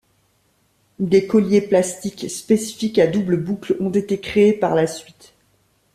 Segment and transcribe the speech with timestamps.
[0.97, 5.35] Des colliers plastiques spécifiques à doubles boucles ont été créés par la suite.